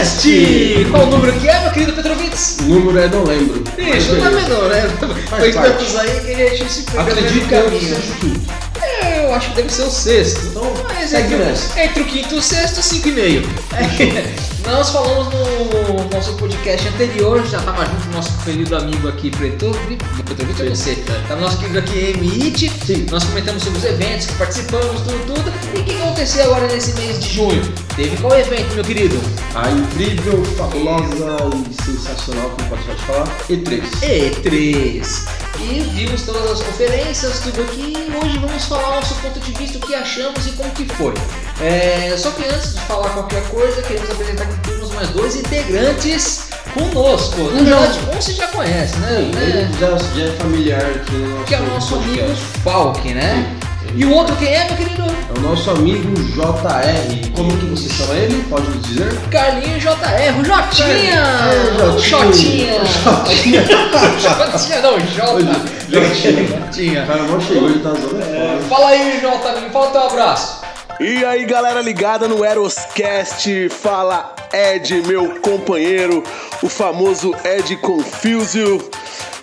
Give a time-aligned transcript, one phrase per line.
[0.00, 0.90] Aerocast!
[0.90, 2.56] Qual o número que é, meu querido Petrovitz?
[2.60, 3.62] O número é, não lembro.
[3.76, 4.82] Ixi, não tá menor, né?
[5.28, 7.82] Foi tantos aí que a gente se perdeu Acredito que é o caminho.
[7.82, 8.50] seja o quinto.
[8.82, 10.46] É, eu acho que deve ser o sexto.
[10.46, 11.80] Então, Mas segue entre, nessa.
[11.80, 13.42] entre o quinto e o sexto, cinco e meio.
[13.74, 14.34] É,
[14.66, 19.30] nós falamos no nosso podcast anterior, já estava junto com o nosso querido amigo aqui,
[19.30, 19.70] Preto,
[20.24, 20.96] Preto, é você,
[21.28, 22.72] tá no nosso querido aqui, MIT.
[22.86, 23.06] Sim.
[23.10, 25.52] Nós comentamos sobre os eventos que participamos, tudo, tudo.
[26.20, 27.62] Aconteceu agora nesse mês de junho?
[27.96, 29.18] Teve qual evento, meu querido?
[29.54, 31.38] A incrível, fabulosa
[31.70, 33.82] e sensacional, como pode falar, E3.
[34.02, 35.28] E3.
[35.62, 39.78] E vimos todas as conferências, tudo aqui, e hoje vamos falar nosso ponto de vista,
[39.78, 41.14] o que achamos e como que foi.
[41.62, 46.50] É, só que antes de falar qualquer coisa, queremos apresentar que temos mais dois integrantes
[46.74, 47.40] conosco.
[47.40, 49.16] Na Um já- verdade, um você já conhece, né?
[49.16, 52.44] Sim, É, já, já é familiar aqui no que é o nosso amigo podcast.
[52.62, 53.56] Falk, né?
[53.96, 55.02] E o outro quem é, meu querido?
[55.02, 57.30] É o nosso amigo JR.
[57.34, 58.42] Como que você chama ele?
[58.48, 59.12] Pode nos dizer?
[59.30, 61.20] Carlinho JR, o Jotinha!
[61.20, 62.84] É, o Jotinha!
[62.84, 63.64] Jotinha.
[64.20, 65.60] Jotinha não, Jota!
[65.88, 66.46] Jotinha.
[66.46, 67.02] Jotinha!
[67.02, 68.58] O cara não chegou, ele tá zoando É.
[68.68, 70.60] Fala aí, Jota, me fala teu abraço.
[71.00, 76.22] E aí galera ligada no Eroscast, fala Ed, meu companheiro,
[76.62, 78.90] o famoso Ed Confusio.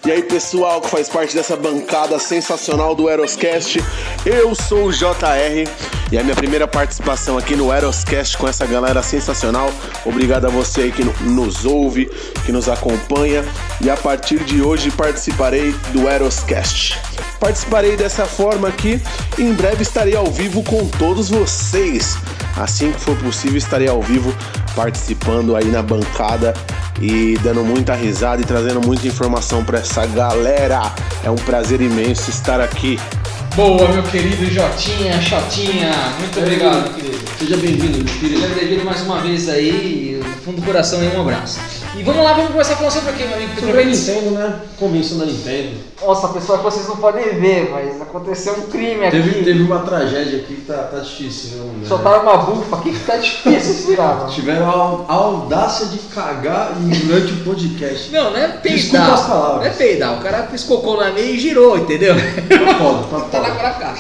[0.05, 3.83] E aí pessoal que faz parte dessa bancada sensacional do Eroscast,
[4.25, 5.67] eu sou o JR
[6.11, 9.69] e a minha primeira participação aqui no Eroscast com essa galera sensacional.
[10.05, 12.09] Obrigado a você aí que no- nos ouve,
[12.45, 13.43] que nos acompanha
[13.81, 16.97] e a partir de hoje participarei do Eroscast.
[17.39, 19.01] Participarei dessa forma aqui
[19.37, 22.17] e em breve estarei ao vivo com todos vocês.
[22.55, 24.33] Assim que for possível, estarei ao vivo
[24.75, 26.53] participando aí na bancada
[27.01, 30.93] e dando muita risada e trazendo muita informação para essa galera.
[31.23, 32.99] É um prazer imenso estar aqui.
[33.55, 35.91] Boa, meu querido Jotinha, Chotinha.
[36.19, 37.17] Muito obrigado, querido.
[37.39, 38.41] Seja bem-vindo, meu querido.
[38.41, 41.59] Seja bem-vindo mais uma vez aí, do fundo do coração aí, um abraço.
[41.97, 44.59] E vamos lá, vamos começar falando sobre o que, meu amigo Sobre a Nintendo, né?
[44.77, 45.77] Convenção da Nintendo.
[45.99, 50.37] Nossa, pessoal, que vocês não podem ver, mas aconteceu um crime Teve, teve uma tragédia
[50.37, 51.87] aqui que tá, tá difícil, né?
[51.87, 56.73] Soltaram uma bufa aqui que tá difícil esse virar, Tiveram a, a audácia de cagar
[56.75, 58.11] durante o podcast.
[58.11, 58.77] Não, não é peidar.
[58.77, 59.59] Desculpa as palavras.
[59.59, 60.19] Não é peidar.
[60.19, 62.13] O cara piscou na meia e girou, entendeu?
[62.13, 63.59] Tá foda, tá tá na foda.
[63.59, 63.95] pra cá.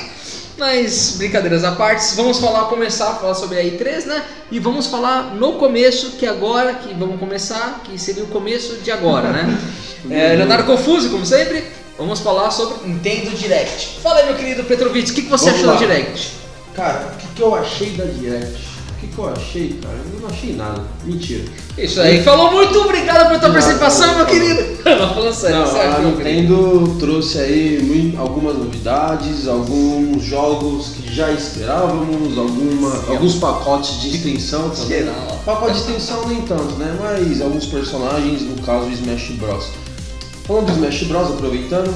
[0.57, 4.23] Mas, brincadeiras à parte, vamos falar, começar a falar sobre a I3, né?
[4.51, 8.89] E vamos falar no começo, que agora, que vamos começar, que seria o começo de
[8.89, 9.57] agora, né?
[10.09, 11.63] é, Leonardo Confuso, como sempre,
[11.97, 13.99] vamos falar sobre Nintendo Direct.
[14.01, 15.75] Fala aí, meu querido Petrovic, o que, que você Vamos achou lá.
[15.75, 16.31] do Direct?
[16.73, 18.76] Cara, o que, que eu achei da Direct?
[18.97, 19.95] O que, que eu achei, cara?
[20.11, 20.81] Eu não achei nada.
[21.03, 21.45] Mentira.
[21.77, 24.77] Isso aí, falou muito obrigado pela tua participação, meu querido.
[24.83, 25.99] Não, falando sério, Não, você a?
[25.99, 34.69] Nintendo trouxe aí algumas novidades, alguns jogos que já esperávamos, alguma, alguns pacotes de extensão
[34.71, 34.87] também.
[34.87, 35.41] Geral.
[35.45, 36.97] Pacote de extensão nem tanto, né?
[36.99, 39.67] Mas alguns personagens, no caso Smash Bros.
[40.47, 41.93] Falando do Smash Bros, aproveitando,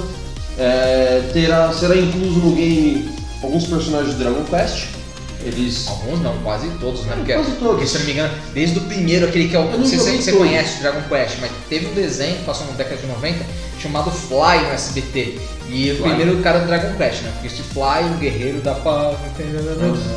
[0.59, 3.09] é, terá, será incluso no game
[3.41, 5.00] alguns personagens do Dragon Quest.
[5.43, 5.87] Eles.
[5.87, 7.15] Alguns não, quase todos, né?
[7.15, 7.67] Porque, Quase todos.
[7.67, 9.67] porque se eu não me engano, desde o primeiro, aquele que é o.
[9.71, 10.37] Você todos.
[10.37, 13.45] conhece o Dragon Quest, mas teve um desenho que passou na década de 90
[13.81, 15.39] chamado Fly no SBT.
[15.69, 16.09] E o Fly.
[16.09, 17.31] primeiro cara do Dragon Quest, né?
[17.33, 19.17] Porque esse Fly, o guerreiro da paz.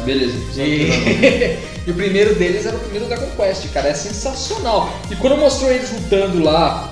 [0.05, 0.35] Beleza.
[0.57, 1.59] E...
[1.87, 4.93] e o primeiro deles era o primeiro Dragon Quest, cara, é sensacional.
[5.11, 6.89] E quando mostrou eles lutando lá,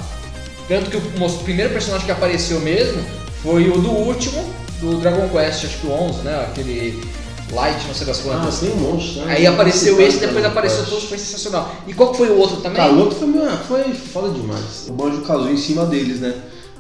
[0.68, 3.02] tanto que o, o primeiro personagem que apareceu mesmo
[3.42, 4.44] foi o do último,
[4.80, 6.46] do Dragon Quest, acho que o 11, né?
[6.50, 7.02] Aquele
[7.52, 8.60] Light, não sei das Ah, quantas.
[8.60, 9.34] tem um monte, né?
[9.34, 11.70] Aí apareceu Esse depois apareceu todos, foi sensacional.
[11.86, 12.76] E qual que foi o outro também?
[12.76, 14.86] Cara, o outro foi, meu, foi foda demais.
[14.88, 16.34] O Banjo Kazooie em cima deles, né?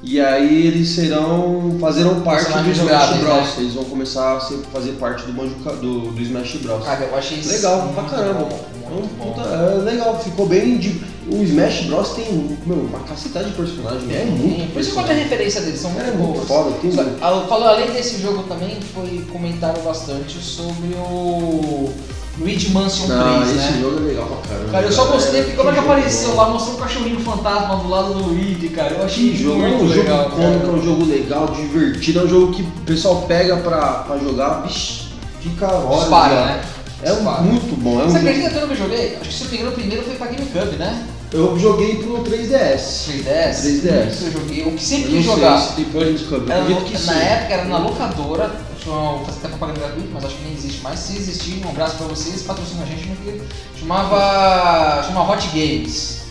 [0.04, 1.76] E aí eles serão.
[1.80, 3.36] fazerão parte do Smash jogáveis, Bros.
[3.36, 3.52] né?
[3.58, 6.84] Eles vão começar a ser- fazer parte do Banjo do, do Smash Bros.
[6.84, 8.40] Cara, eu achei isso Legal, pra caramba.
[8.40, 8.60] bom,
[8.92, 10.78] É muito puta- é legal, ficou bem.
[10.78, 11.00] De,
[11.30, 15.14] o Smash Bros tem meu, uma cacetada de personagens, é muito Por isso que a
[15.14, 16.48] referência deles são muito É muito boas.
[16.48, 17.24] foda, tem Só- muito.
[17.24, 21.88] a- Falou, além desse jogo também, foi comentaram bastante sobre o
[22.38, 23.78] Luigi Mansion 3, Não, esse né?
[23.82, 24.70] jogo é legal pra caramba.
[24.72, 26.36] Cara, eu só gostei porque como é que jogo apareceu bom.
[26.36, 28.94] lá, mostrou um cachorrinho fantasma do lado do Luigi, cara.
[28.94, 32.18] Eu achei Que jogo, é muito um jogo legal, cômico, é um jogo legal, divertido,
[32.20, 35.08] é um jogo que o pessoal pega pra, pra jogar, bicho,
[35.40, 36.00] fica horas.
[36.00, 36.62] Dispara, né?
[37.02, 38.00] É um- muito bom.
[38.00, 39.16] É um Você acredita que eu nunca joguei?
[39.20, 41.06] Acho que se eu peguei o primeiro foi pra GameCube, né?
[41.32, 43.06] Eu joguei pro 3DS.
[43.06, 43.62] 3DS?
[43.62, 44.12] 3DS.
[44.12, 44.62] Isso eu joguei.
[44.62, 45.58] O que Eu sempre não quis jogar.
[45.60, 46.32] se tem pra GameCube.
[46.46, 47.18] Eu Era acredito no- que na sim.
[47.20, 48.50] época era na locadora,
[48.82, 50.98] tinha até propaganda gratuita, mas acho que nem existe mais.
[51.00, 53.44] Se existir, um abraço pra vocês, patrocina a gente, meu querido.
[53.80, 55.02] Chamava.
[55.06, 56.21] chamava Hot Games.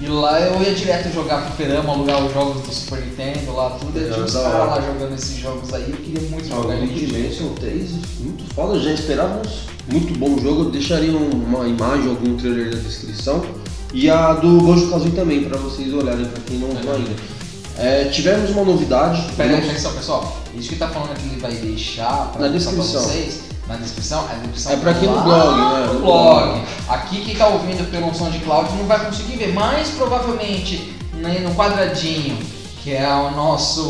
[0.00, 3.98] E lá eu ia direto jogar fliperama, alugar os jogos do Super Nintendo lá, tudo.
[3.98, 6.72] Eu tinha uns caras lá jogando esses jogos aí, eu queria muito Ah, jogar o
[6.82, 7.06] ele.
[7.06, 9.50] Dimension 3, muito foda, já esperávamos.
[9.92, 13.44] Muito bom jogo, eu deixaria um- uma imagem, algum trailer na descrição.
[13.92, 17.10] E a do Banjo Kazooie também, pra vocês olharem, pra quem não viu ainda.
[17.76, 19.22] É, tivemos uma novidade.
[19.36, 20.36] Pera aí, Nós- atenção, pessoal.
[20.54, 23.02] Isso que tá falando aqui ele vai deixar pra Na mostrar pra descrição.
[23.02, 23.40] vocês.
[23.70, 25.86] Na descrição, a descrição É pra quem no blog, né?
[25.86, 26.60] No No blog.
[26.88, 32.36] Aqui quem tá ouvindo pelo SoundCloud não vai conseguir ver, mas provavelmente né, no quadradinho,
[32.82, 33.82] que é o nosso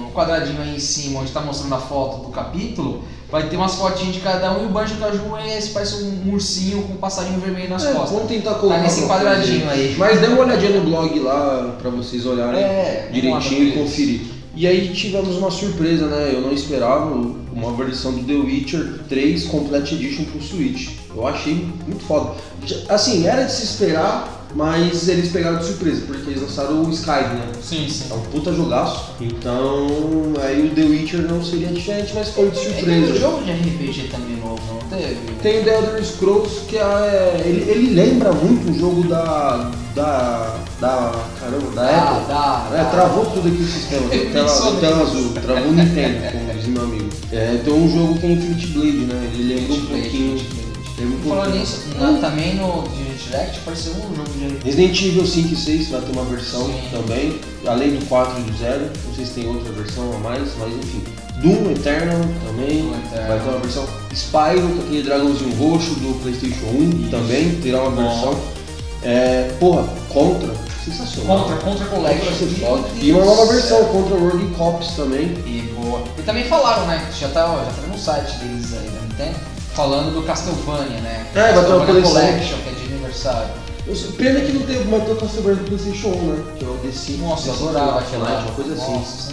[0.00, 3.76] no quadradinho aí em cima, onde tá mostrando a foto do capítulo, vai ter umas
[3.76, 6.96] fotinhas de cada um e o Banjo Caju é esse, parece um ursinho com um
[6.96, 8.10] passarinho vermelho nas É, costas.
[8.10, 8.78] vamos tentar colocar.
[8.78, 9.94] Tá nesse quadradinho aí.
[9.96, 14.39] Mas dê uma olhadinha no blog lá pra vocês olharem É, direitinho e conferir.
[14.54, 16.32] E aí tivemos uma surpresa, né?
[16.34, 17.14] Eu não esperava
[17.52, 20.90] uma versão do The Witcher 3 Complete Edition pro Switch.
[21.14, 22.34] Eu achei muito foda.
[22.88, 27.34] Assim, era de se esperar, mas eles pegaram de surpresa, porque eles lançaram o Skyrim,
[27.34, 27.46] né?
[27.62, 28.04] Sim, sim.
[28.10, 29.10] É um puta jogaço.
[29.20, 29.86] Então,
[30.42, 33.18] aí o The Witcher não seria diferente, mas foi de Tem um surpresa.
[33.18, 35.16] jogo de RPG também novo, não teve?
[35.42, 39.70] Tem o The Elder Scrolls, que é, ele, ele lembra muito um jogo da.
[39.94, 40.56] da.
[40.80, 41.12] da.
[41.38, 42.26] caramba, da Apple.
[42.28, 42.90] Dá, dá, É, dá.
[42.90, 45.16] travou tudo aqui o sistema, tela, tela nisso.
[45.16, 47.08] azul, travou o Nintendo, como diz meu amigo.
[47.32, 49.30] É, então um jogo é Infinite Blade, né?
[49.34, 50.34] Ele lembra um pouquinho.
[50.34, 50.70] Infinite Blade.
[50.98, 51.60] lembra um Falando pouquinho.
[51.60, 52.84] nisso, na- também no
[53.30, 54.58] Direct apareceu um jogo de.
[54.64, 56.82] Resident Evil 5 e 6 vai ter uma versão Sim.
[56.90, 58.90] também, além do 4 e do 0.
[59.06, 61.04] Não sei se tem outra versão a mais, mas enfim.
[61.40, 63.28] Doom Eternal também Doom Eternal.
[63.28, 63.86] vai ter uma versão.
[64.12, 68.38] Spyro, com aquele dragãozinho roxo do PlayStation 1 também terá uma versão.
[69.02, 70.52] É, porra, Contra,
[70.84, 71.44] sensacional.
[71.44, 72.46] Contra, Contra Contra Collection.
[72.58, 73.84] Meu E uma nova versão.
[73.84, 75.28] Contra Rogue Cops também.
[75.46, 76.02] E boa.
[76.18, 77.08] E também falaram, né?
[77.18, 79.38] Já tá, já tá no site deles aí da Nintendo,
[79.72, 81.26] falando do Castlevania, né?
[81.34, 82.12] É, vai ter uma coleção.
[82.12, 83.48] Collection, que é de aniversário.
[83.86, 86.42] Eu Pena que não teve mais o Castlevania do PlayStation 1, né?
[86.58, 87.18] Que é o D5.
[87.18, 88.40] Nossa, eu D5 adorava aquela.
[88.42, 88.92] Uma coisa assim.
[88.92, 89.32] Nossa,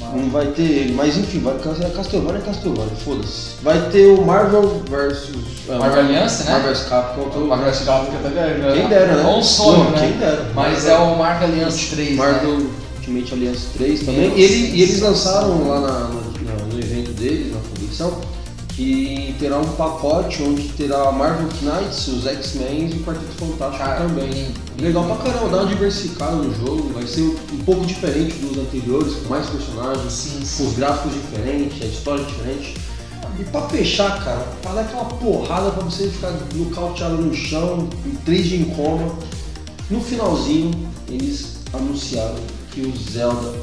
[0.00, 0.16] amava.
[0.18, 1.54] Não vai ter ele, mas enfim, vai
[1.86, 3.50] é Castlevania é Castlevania, foda-se.
[3.62, 5.36] Vai ter o Marvel versus.
[5.68, 6.50] é, Marvel Alliance, né?
[6.52, 7.22] Marvel vs Capcom.
[7.22, 7.70] O Marvel
[8.16, 8.74] eu tô ganhando.
[8.74, 9.22] Quem dera, né?
[9.22, 9.98] É um sonho, Pô, né?
[10.00, 10.50] Quem dera.
[10.54, 12.16] Mas é o Marvel Alliance 3, né?
[12.16, 12.66] Marvel
[12.98, 14.36] Ultimate Alliance 3 também.
[14.36, 18.20] E, ele- e eles lançaram lá na- no, no evento deles, na convenção,
[18.76, 24.04] que terá um pacote onde terá Marvel Knights, os X-Men e o Quarteto Fantástico Cara,
[24.06, 24.52] também.
[24.78, 25.16] Legal lindo.
[25.16, 29.30] pra caramba, dá uma diversificada no jogo, vai ser um pouco diferente dos anteriores, com
[29.30, 30.66] mais personagens, Sim, com sim.
[30.68, 32.74] os gráficos diferentes, a história diferente.
[33.40, 38.14] E pra fechar, cara, pra dar aquela porrada pra você ficar nocauteado no chão, em
[38.26, 39.10] 3 de coma,
[39.90, 40.70] no finalzinho
[41.08, 42.36] eles anunciaram
[42.72, 43.54] que o Zelda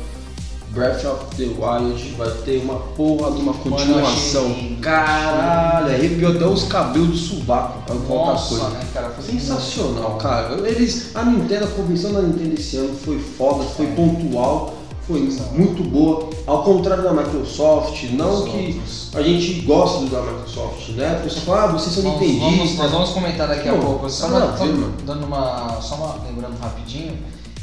[0.73, 4.47] Breath of the Wild vai ter uma porra de uma Mano, continuação.
[4.47, 4.81] lindo.
[4.81, 8.69] Caralho, arrepiou até os cabelos do sovaco pra contar coisa.
[8.69, 9.09] né, cara?
[9.11, 10.67] Foi Sensacional, cara.
[10.67, 14.73] Eles, a Nintendo, a convenção da Nintendo esse ano foi foda, foi pontual,
[15.07, 15.19] foi
[15.51, 16.29] muito boa.
[16.47, 18.81] Ao contrário da Microsoft, não que
[19.13, 21.19] a gente gosta do da Microsoft, né?
[21.19, 22.77] O pessoal fala, ah, vocês são nintendistas.
[22.79, 24.09] nós vamos comentar daqui a Pô, pouco.
[24.09, 24.93] Só, uma, a mano.
[25.05, 25.79] dando uma.
[25.81, 26.15] Só uma.
[26.25, 27.15] Lembrando rapidinho,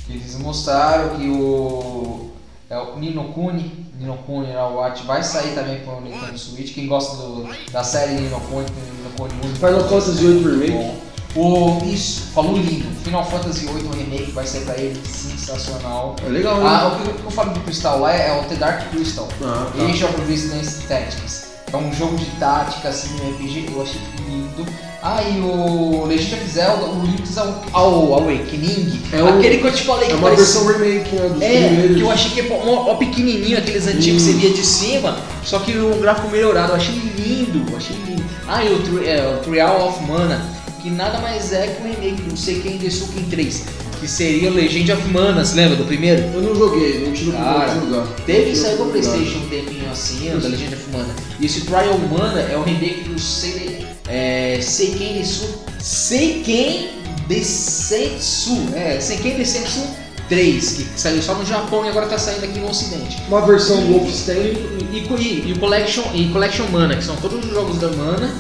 [0.09, 2.30] eles mostraram que o.
[2.71, 6.39] É o Nino Kuni, Nino Kuni né, o Art vai sair também para o Nintendo
[6.39, 6.73] Switch.
[6.73, 9.57] Quem gosta do, da série Nino Kuni, tem Nino Kuni 1.
[9.57, 10.71] Final Fantasy VIII Remake.
[10.71, 11.01] Bom.
[11.35, 12.89] O, isso, falou lindo.
[13.03, 16.15] Final Fantasy VIII Remake vai sair pra ele, sensacional.
[16.25, 16.69] É legal, né?
[16.69, 19.27] Ah, o que, eu falo do Crystal lá é, é o The Dark Crystal.
[19.43, 19.85] Ah, tá.
[19.85, 21.51] Age of Resistance Tactics.
[21.73, 24.65] É um jogo de tática, assim, RPG, eu achei lindo.
[25.03, 29.67] Ah, e o Legend of Zelda, o Link's Aw- Aw- Awakening, É o- aquele que
[29.67, 30.61] eu te falei É que uma parecia...
[30.61, 31.29] versão remake, né?
[31.29, 31.97] Dos É, primeiros.
[31.97, 34.33] que eu achei que é ó, ó, pequenininho, aqueles antigos que Hum.
[34.35, 38.23] você via de cima, só que um gráfico melhorado, eu achei lindo, eu achei lindo.
[38.47, 40.45] Ah, e o, é, o Trial of Mana,
[40.83, 43.65] que nada mais é que um remake do Seiken Desuken 3,
[44.01, 46.23] que seria Legend of Mana, você lembra do primeiro?
[46.35, 48.07] Eu não joguei, não tive Cara, de jogar.
[48.25, 49.17] Teve tive pro oportunidade.
[49.17, 51.15] Playstation um tempinho assim, da Legend of Mana.
[51.39, 55.47] E esse Trial Mana é o remake do Sei, é, Seiken Desu,
[55.79, 56.89] Seiken
[57.29, 59.87] Desensu, é, Seiken Desensu
[60.31, 63.21] 3, que saiu só no Japão e agora tá saindo aqui no ocidente.
[63.29, 64.57] Uma versão Wolfenstein.
[64.93, 68.33] E, e, e o Collection, e Collection Mana, que são todos os jogos da Mana,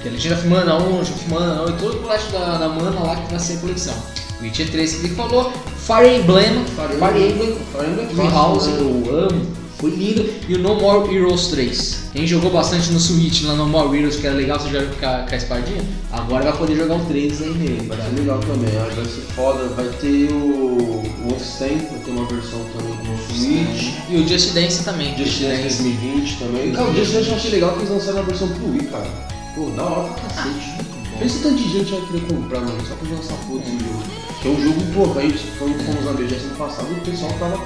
[0.00, 2.58] que é Legend of Mana 1, Legend of Mana 1 e todo o collection da,
[2.58, 3.94] da Mana lá que vai ser a coleção.
[4.42, 7.56] Witcher 3 que ele falou, Fire Emblem, Fire Fire Emblem.
[7.72, 9.46] Fire Emblem House, eu amo,
[9.78, 12.02] foi lindo, e o No More Heroes 3.
[12.12, 15.06] Quem jogou bastante no Switch lá no More Heroes, que era legal você jogar com
[15.06, 15.82] a, com a espadinha,
[16.12, 17.88] agora vai poder jogar o 3 aí nele.
[17.88, 19.64] Vai ser legal também, acho que vai ser foda.
[19.70, 23.92] Vai ter o Wolfenstein, vai ter uma versão também no Switch.
[24.08, 25.16] E o Just Dance também.
[25.16, 26.72] Just Dance 2020 também.
[26.72, 29.10] Cara, o Just Dance eu achei legal que eles lançaram a versão pro Wii, cara.
[29.54, 30.82] Pô, da hora pra cacete.
[31.18, 34.02] Pensa tanto de gente vai querer comprar, mano, só pra jogar essa porra desse jogo.
[34.40, 37.32] Que é um jogo, pô, a gente quando fomos na BGS no passado, o pessoal
[37.38, 37.60] tava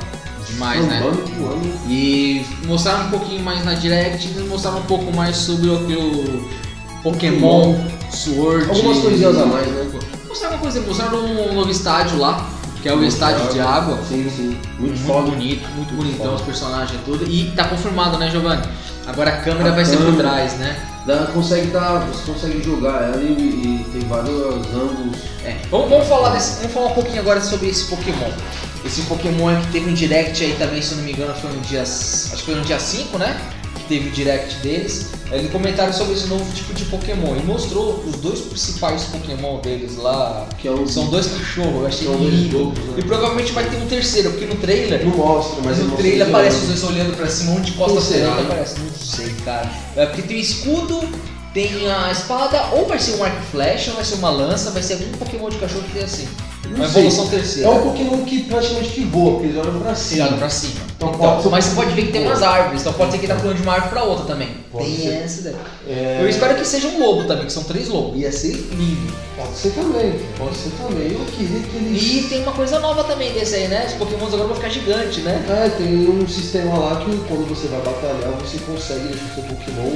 [0.46, 0.98] Demais, né?
[0.98, 1.72] andando, voando.
[1.88, 6.48] E mostraram um pouquinho mais na Direct, mostraram um pouco mais sobre o que o
[7.02, 7.74] Pokémon
[8.10, 8.68] Sword.
[8.68, 9.90] Algumas coisinhas a mais, né?
[10.28, 12.48] Mostraram uma coisa, mostraram um novo estádio lá,
[12.82, 13.98] que é o estádio de água.
[14.08, 14.56] Sim, sim.
[14.78, 15.30] Muito Muito foda.
[15.30, 16.36] bonito, muito bonitão foda.
[16.36, 17.24] os personagens e tudo.
[17.30, 18.62] E tá confirmado, né, Giovanni?
[19.06, 20.28] Agora a câmera A vai ser por câmera.
[20.28, 20.76] trás, né?
[21.06, 24.34] Dá, consegue dar, você consegue jogar ela e, e tem vários
[24.74, 25.16] ângulos.
[25.44, 25.56] É.
[25.70, 28.30] Vamos, vamos falar desse, vamos falar um pouquinho agora sobre esse Pokémon.
[28.84, 31.52] Esse Pokémon é que teve um direct aí também, se eu não me engano, foi
[31.52, 31.82] no dia.
[31.82, 33.40] Acho que foi no dia 5, né?
[33.76, 35.10] Que teve o direct deles.
[35.32, 39.96] Eles comentaram sobre esse novo tipo de Pokémon e mostrou os dois principais Pokémon deles
[39.96, 40.46] lá.
[40.56, 42.66] Que é um São dois cachorros, eu achei dois lindo.
[42.68, 42.94] né?
[42.98, 46.28] E provavelmente vai ter um terceiro, porque no trailer Não mostra, mas ele no trailer
[46.28, 48.46] aparece os dois olhando pra cima, um de pra hein?
[48.46, 48.78] aparece.
[48.78, 49.70] Não sei, cara.
[49.96, 51.00] É porque tem o escudo,
[51.52, 54.82] tem a espada, ou vai ser um arco flecha, ou vai ser uma lança, vai
[54.82, 56.28] ser algum Pokémon de cachorro que tem assim.
[56.68, 57.02] Não Uma sei.
[57.06, 57.68] evolução terceira.
[57.68, 60.24] É um Pokémon que praticamente que voa, porque eles olham pra cima.
[60.24, 60.80] Tirado pra cima.
[60.96, 63.26] Então Então, pode mas você pode ver que tem umas árvores, então pode ser que
[63.26, 64.48] ele tá pulando de uma árvore pra outra também.
[64.72, 65.12] Pode tem ser.
[65.14, 65.56] essa daí.
[65.86, 68.18] É, Eu espero que seja um lobo também, que são três lobos.
[68.18, 69.12] Ia ser lindo.
[69.36, 71.12] Pode ser também, pode ser também.
[71.12, 72.02] Eu queria que eles.
[72.02, 73.84] E tem uma coisa nova também desse aí, né?
[73.86, 75.44] Os Pokémons agora vão ficar gigantes, né?
[75.50, 79.90] É, tem um sistema lá que quando você vai batalhar, você consegue deixar seu Pokémon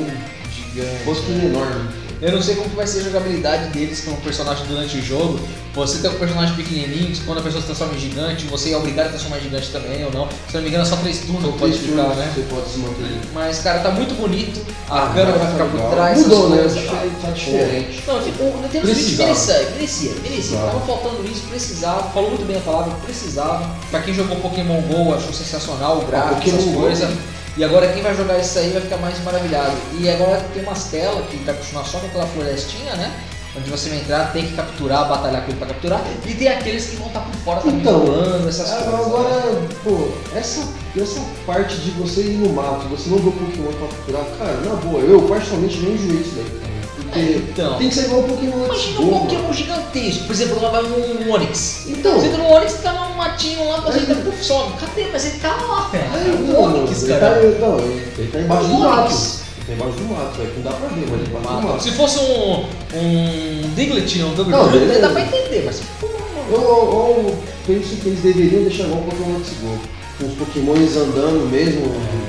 [0.55, 1.01] Gigante.
[1.01, 1.89] um pouquinho enorme.
[2.23, 5.03] Eu não sei como que vai ser a jogabilidade deles com o personagem durante o
[5.03, 5.41] jogo.
[5.75, 9.07] Você tem um personagem pequenininho, quando a pessoa se transforma em gigante, você é obrigado
[9.07, 10.29] a transformar em gigante também ou não.
[10.49, 12.31] Se não me engano, é só três turnos que pode ficar, né?
[12.35, 13.21] Você pode se manter.
[13.33, 14.61] Mas, cara, tá muito bonito.
[14.91, 15.91] A Ah, câmera tá vai ficar por legal.
[15.93, 16.19] trás.
[16.19, 16.63] Mudou, né?
[16.63, 17.07] Tá- tá?
[17.23, 18.03] tá diferente.
[18.07, 19.29] Não, tipo, o Nintendo Switch Precisava.
[19.31, 20.59] merecia, merecia, merecia.
[20.59, 22.03] Tava faltando isso, precisava.
[22.11, 23.71] Falou muito bem a palavra, precisava.
[23.91, 27.11] Pra quem jogou Pokémon GO, achou sensacional o gráfico, Pokémon essas coisas.
[27.61, 29.77] E agora quem vai jogar isso aí vai ficar mais maravilhado.
[29.99, 33.13] E agora tem umas telas que vai continuar só com aquela florestinha, né?
[33.55, 36.01] Onde você vai entrar, tem que capturar, batalhar com ele pra capturar.
[36.25, 38.93] E tem aqueles que vão estar por fora também Então, voando, essas Ah, coisas.
[38.93, 39.05] né?
[39.05, 40.67] Agora, pô, essa,
[40.99, 44.53] essa parte de você ir no mato, você não vê o Pokémon pra capturar, cara,
[44.65, 46.61] na boa, eu particularmente não enjoei isso daí,
[47.13, 47.77] É, então.
[47.77, 49.19] tem que ser igual o Pokémon Imagina um.
[49.27, 50.25] Pokémon gigantesco.
[50.25, 51.87] Por exemplo, lá vai um Onix.
[51.89, 53.99] Então, Você entra no Onix, tá num matinho lá, É.
[53.99, 54.73] entra, puf, some.
[54.81, 55.07] Cadê?
[55.13, 56.05] Mas ele tá lá, velho.
[56.05, 57.35] é, É não, um Onix, ele cara.
[57.35, 58.85] tá, não, ele, ele tá embaixo do Onix.
[58.85, 59.41] mato.
[59.57, 61.61] Ele tá embaixo do mato, é que não dá pra ver, mas ele tá embaixo
[61.61, 61.83] do mato.
[61.83, 62.67] Se fosse um,
[62.99, 65.01] um Diglett, um Double Não, beleza.
[65.01, 65.81] dá pra entender, mas
[66.51, 66.63] Eu, eu,
[67.29, 69.79] eu penso que eles deveriam deixar igual o Pokémon Let's Go.
[70.19, 71.83] Com os Pokémons andando mesmo,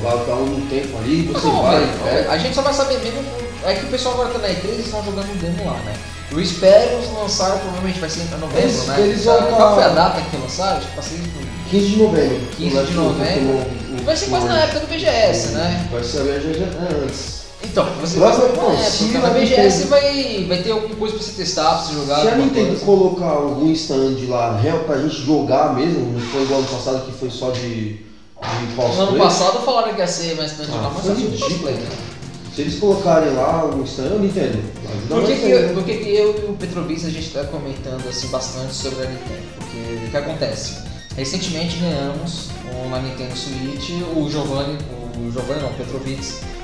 [0.03, 2.99] lá tá um tempo ali, você Não, vai, velho, é, a gente só vai saber
[2.99, 3.21] mesmo.
[3.65, 5.93] É que o pessoal agora tá na E3 e estão jogando um demo lá, né?
[6.31, 9.01] Eu espero lançar, provavelmente vai ser em novembro, Eles- né?
[9.01, 10.77] eles vão Qual tá- foi a data que lançaram?
[10.77, 12.39] Acho que passei no 15 de novembro.
[12.57, 13.53] 15 Lá de novembro.
[13.53, 15.87] o- o- Vai ser quase o- na época do BGS, né?
[15.91, 17.41] Vai ser a é, antes.
[17.63, 20.95] Então, você Vai- vai não, é, se porque a na BGS vai, vai ter alguma
[20.95, 22.21] coisa pra você testar, pra você jogar.
[22.21, 26.61] Se a Nintendo colocar algum stand lá real pra gente jogar mesmo, não foi igual
[26.61, 27.99] ano passado que foi só de, de
[28.41, 29.21] No ano cosplay.
[29.21, 31.49] passado falaram que ia ser mais tanto de Ah, mas foi só de ridículo.
[31.51, 31.87] cosplay, né?
[32.55, 34.59] Se eles colocarem lá um stand, eu Nintendo.
[34.89, 37.45] Ajuda Por que, que, eu, por que que eu e o Petrovic a gente está
[37.45, 39.41] comentando assim, bastante sobre a Nintendo?
[39.57, 40.77] Porque o que acontece?
[41.15, 42.49] Recentemente ganhamos
[42.85, 44.77] uma Nintendo Switch, o Giovanni,
[45.17, 46.21] o Giovanni não, o Petrovic,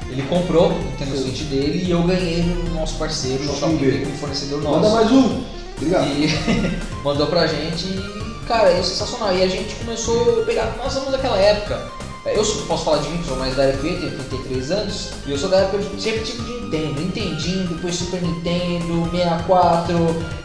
[0.09, 1.23] ele comprou o Nintendo Sim.
[1.23, 3.77] Switch dele e eu ganhei no nosso parceiro, o Shopping.
[3.77, 4.95] Big, um fornecedor Manda nosso.
[4.95, 5.43] mais um.
[5.77, 6.07] Obrigado.
[6.07, 6.27] E
[7.03, 9.35] mandou pra gente e, cara, é sensacional.
[9.35, 11.96] E a gente começou a pegar, nós somos daquela época.
[12.35, 15.31] Eu posso falar de mim, sou mais da época que eu tenho 33 anos, e
[15.31, 19.95] eu sou da época que sempre tive de Nintendo, Nintendinho, depois Super Nintendo, 64,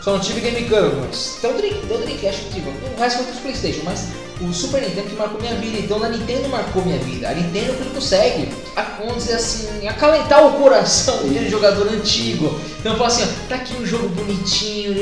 [0.01, 3.25] só não tive GameCube, mas tem o Drink, tem o Dreamcast que tive, o resto
[3.25, 4.09] foi dos Playstation, mas
[4.49, 7.75] o Super Nintendo que marcou minha vida, então a Nintendo marcou minha vida, a Nintendo
[7.75, 13.23] que consegue, a- vamos dizer assim, acalentar o coração daquele jogador antigo, então fala assim,
[13.25, 14.95] ó, tá aqui um jogo bonitinho,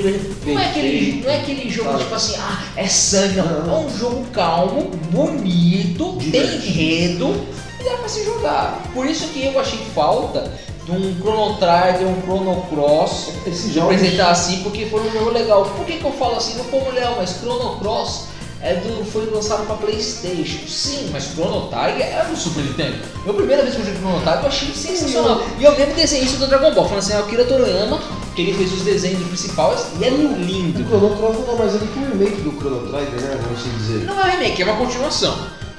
[0.47, 3.82] não é aquele, não é aquele jogo tipo assim, ah, é sangue, não.
[3.82, 7.35] É um jogo calmo, bonito, tem enredo
[7.80, 8.82] e dá pra se jogar.
[8.92, 10.50] Por isso que eu achei falta
[10.85, 13.87] de um Chrono Trigger, um Chrono Cross, Esse de jogo.
[13.92, 15.64] apresentar assim, porque foi um jogo legal.
[15.64, 16.56] Por que, que eu falo assim?
[16.56, 18.25] Não como legal, mas Chrono Cross
[18.62, 20.66] é do, foi lançado pra Playstation.
[20.68, 22.96] Sim, mas Chrono Tiger é do Super Nintendo.
[23.24, 25.42] Eu, a primeira vez que eu joguei Chrono Tiger, eu achei sensacional.
[25.58, 28.00] E eu lembro desse isso do Dragon Ball, falando assim, é o Kira Toriyama,
[28.34, 30.84] que ele fez os desenhos principais e é O lindo.
[30.88, 33.38] Chrono Cross não, mas ele foi um remake do Chrono Trigger, né?
[33.42, 34.04] Vamos assim dizer.
[34.04, 35.38] Não é um remake, é uma continuação.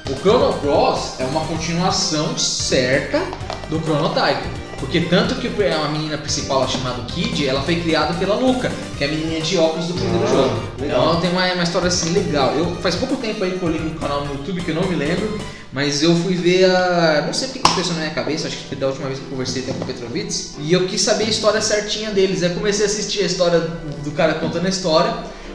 [0.10, 3.22] O Chrono Cross é uma continuação certa
[3.70, 4.71] do Chrono Tiger.
[4.82, 9.08] Porque tanto que a menina principal, chamada Kid, ela foi criada pela Luca, que é
[9.08, 10.62] a menina de óculos do primeiro Ah, jogo.
[10.80, 11.02] legal.
[11.10, 12.54] Então tem uma, uma história assim legal.
[12.56, 14.84] Eu, faz pouco tempo aí que eu li um canal no YouTube que eu não
[14.88, 15.40] me lembro,
[15.72, 17.24] mas eu fui ver a.
[17.28, 19.26] Não sei porque que pensou na minha cabeça, acho que foi da última vez que
[19.26, 20.56] eu conversei até com o Petrovitz.
[20.60, 22.42] E eu quis saber a história certinha deles.
[22.42, 25.14] Aí comecei a assistir a história do cara contando a história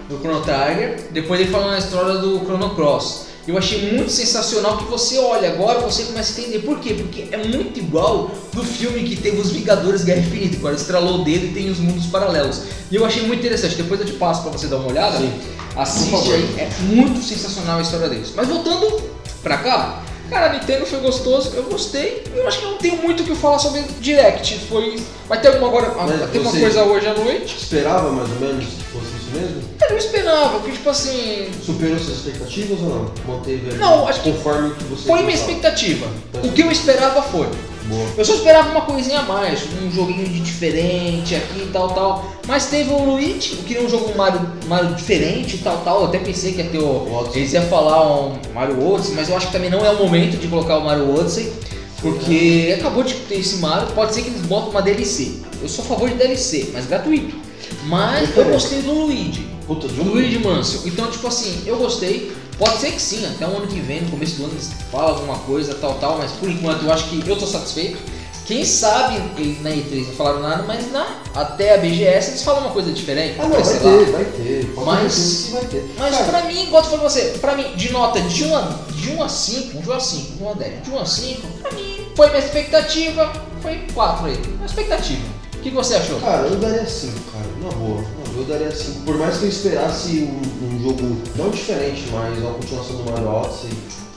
[0.09, 3.25] do Chrono Trigger, depois ele falando a história do Chrono Cross.
[3.47, 6.95] Eu achei muito sensacional que você olha agora, você começa a entender por quê?
[6.95, 11.25] Porque é muito igual do filme que teve os Vingadores Guerra Infinita, agora estralou o
[11.25, 12.62] dedo e tem os mundos paralelos.
[12.91, 15.19] E eu achei muito interessante, depois eu te passo pra você dar uma olhada.
[15.19, 15.33] Sim.
[15.76, 18.33] Assiste aí, é muito sensacional a história deles.
[18.35, 19.00] Mas voltando
[19.43, 22.25] pra cá, cara, Nintendo foi gostoso, eu gostei.
[22.35, 24.59] Eu acho que não tenho muito o que falar sobre Direct.
[24.68, 25.00] Foi.
[25.28, 25.92] Vai ter alguma agora.
[25.97, 27.56] Mas vai ter uma coisa hoje à noite.
[27.56, 29.62] Esperava mais ou menos que fosse isso mesmo?
[29.83, 31.50] Eu não esperava, porque tipo assim.
[31.64, 33.35] Superou suas expectativas ou não?
[33.35, 36.06] Manteve Não, acho que conforme o que você Foi minha expectativa.
[36.42, 37.49] O que eu esperava foi.
[37.88, 38.09] Boa.
[38.16, 42.33] Eu só esperava uma coisinha a mais, um joguinho de diferente aqui e tal, tal.
[42.47, 46.00] Mas teve o Luigi, eu queria um jogo Mario, Mario diferente e tal, tal.
[46.00, 47.14] Eu até pensei que ia ter o.
[47.14, 47.40] Odyssey.
[47.40, 50.37] Eles iam falar um Mario Odyssey, mas eu acho que também não é o momento
[50.37, 51.52] de colocar o Mario Odyssey.
[52.00, 55.40] Porque acabou de ter esse Mario, pode ser que eles botem uma DLC.
[55.62, 57.37] Eu sou a favor de DLC, mas gratuito.
[57.85, 59.47] Mas eu gostei do Luigi.
[59.66, 60.83] Puta, Do Luigi Mansion.
[60.85, 62.33] Então, tipo assim, eu gostei.
[62.59, 65.09] Pode ser que sim, até o ano que vem, no começo do ano, eles falam
[65.09, 67.99] alguma coisa, tal, tal, mas por enquanto eu acho que eu tô satisfeito.
[68.47, 69.19] Quem sabe
[69.61, 73.35] na E3 não falaram nada, mas na, até a BGS eles falam uma coisa diferente.
[73.41, 74.13] Ah, não, vai ter, lá.
[74.13, 74.73] vai ter.
[74.73, 75.95] Pode Mas- vai ter.
[75.99, 78.57] Mas Cara, pra mim, igual eu falei pra você, pra mim, de nota de 1
[78.57, 78.61] a,
[78.95, 81.05] de 1 a 5, de 1 a 5, de 1 a 10, de 1 a
[81.07, 84.39] 5, pra mim, foi minha expectativa, foi 4 aí.
[84.47, 85.27] Minha expectativa.
[85.57, 86.21] O que, que você achou?
[86.21, 87.47] Cara, eu daria 5, cara.
[87.61, 88.05] Na boa.
[88.37, 89.00] Eu daria 5.
[89.00, 93.28] Por mais que eu esperasse um, um jogo não diferente, mas uma continuação do Mario
[93.28, 93.71] Odyssey,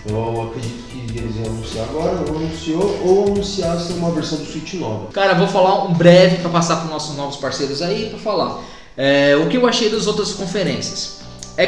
[0.09, 4.73] eu acredito que eles iam anunciar agora, não anunciou, ou anunciasse uma versão do Switch
[4.73, 5.07] nova.
[5.13, 8.59] Cara, vou falar um breve para passar para nossos novos parceiros aí para falar.
[8.97, 11.19] É, o que eu achei das outras conferências.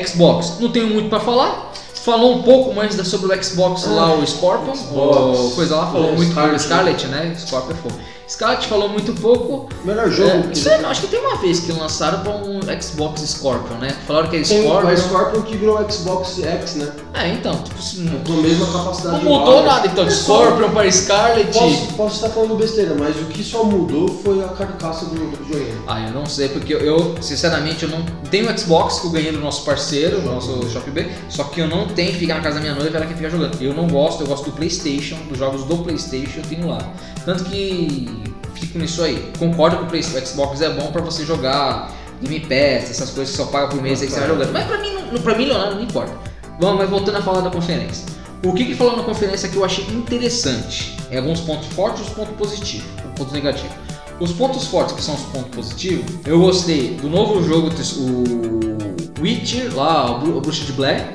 [0.06, 1.72] Xbox, não tenho muito para falar.
[2.04, 5.40] Falou um pouco mais sobre o Xbox lá, o Scorpion, Xbox.
[5.40, 7.36] o coisa lá, falou É, muito sobre o Scarlet, Scarlet, né?
[7.38, 7.92] Scorpion foi.
[8.32, 9.68] Scarlet falou muito pouco.
[9.84, 13.22] Melhor jogo É, que isso acho que tem uma vez que lançaram para um Xbox
[13.22, 13.94] Scorpion, né?
[14.08, 14.94] Falaram que é tem Scorpion.
[14.94, 16.94] o Scorpion que virou Xbox X, né?
[17.14, 19.86] É, então, tipo, assim, Com a mesma capacidade não mudou nada.
[19.86, 21.52] Então, É Scorpion para Scarlet.
[21.52, 25.44] Posso, posso estar falando besteira, mas o que só mudou foi a carcaça do, do
[25.44, 25.82] videogame.
[25.86, 29.34] Ah, eu não sei, porque eu, sinceramente, eu não tenho o Xbox que eu ganhei
[29.34, 32.42] do nosso parceiro, do nosso Shop B, só que eu não tenho que ficar na
[32.42, 33.62] casa da minha noiva, ela que fica jogando.
[33.62, 36.80] Eu não gosto, eu gosto do Playstation, dos jogos do Playstation eu tenho lá.
[37.26, 38.21] Tanto que
[38.56, 39.32] fico nisso aí.
[39.40, 43.46] Concordo que o, Xbox é bom pra você jogar Game Pass, essas coisas que só
[43.50, 44.52] paga por mês aí que você vai jogando.
[44.54, 46.14] Mas pra mim, não, pra mim, Leonardo, não importa.
[46.60, 48.06] Vamos, mas voltando a falar da conferência.
[48.44, 50.98] O que que falou na conferência que eu achei interessante?
[51.12, 53.72] É alguns pontos fortes e os pontos positivos, os pontos negativos.
[54.20, 59.76] Os pontos fortes, que são os pontos positivos, eu gostei do novo jogo, o Witcher,
[59.76, 61.08] lá, o Bru- o Bruxa de Blair.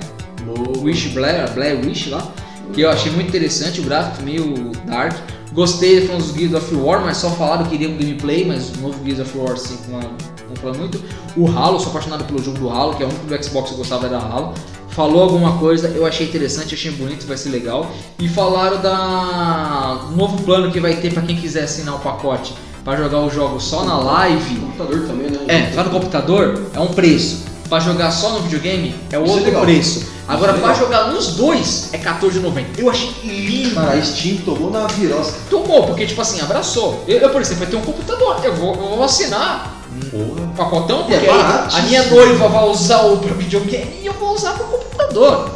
[0.83, 2.33] Wish Blair, Blair Wish lá,
[2.73, 5.17] que eu achei muito interessante, o gráfico meio dark.
[5.57, 9.03] Gostei falando dos Gears of War, mas só falaram que queriam gameplay, mas o novo
[9.03, 11.03] Gears of War 5 não, não falou muito.
[11.35, 13.75] O Halo, sou apaixonado pelo jogo do Halo, que é o único do Xbox que
[13.75, 14.53] eu gostava era Halo.
[14.91, 17.91] Falou alguma coisa, eu achei interessante, achei bonito, vai ser legal.
[18.19, 22.53] E falaram da do novo plano que vai ter para quem quiser assinar o pacote
[22.85, 24.61] para jogar o jogo só na live.
[24.61, 25.39] computador também, né?
[25.49, 27.47] É, lá no computador é um preço.
[27.67, 30.16] Pra jogar só no videogame é é outro preço.
[30.29, 32.79] Agora, é pra jogar nos dois é R$14,90.
[32.79, 33.75] Eu achei lindo.
[33.75, 35.35] Cara, a Steam tomou na virosca.
[35.49, 37.05] Tomou, porque, tipo assim, abraçou.
[37.07, 38.41] Eu, eu, por exemplo, vai ter um computador.
[38.43, 39.77] Eu vou, eu vou assinar
[40.13, 44.35] um pacotão, porque É a minha noiva vai usar o pro videogame e eu vou
[44.35, 45.56] usar pro computador.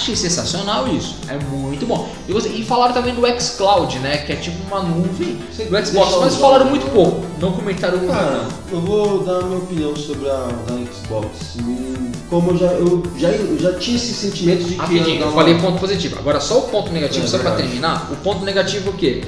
[0.00, 1.14] Achei sensacional isso.
[1.28, 2.08] É muito bom.
[2.26, 4.16] E, você- e falaram também do xCloud, né?
[4.16, 7.22] Que é tipo uma nuvem do Xbox, mas eu- falaram muito pouco.
[7.38, 8.10] Não comentaram muito.
[8.10, 11.58] Cara, eu vou dar a minha opinião sobre a da Xbox.
[12.30, 14.80] Como eu já, eu já, eu já tinha esse sentimento de que.
[14.80, 16.16] Rapidinho, eu uma- falei ponto positivo.
[16.18, 17.68] Agora só o ponto negativo, É só pra verdade.
[17.68, 18.08] terminar.
[18.10, 19.22] O ponto negativo é o quê?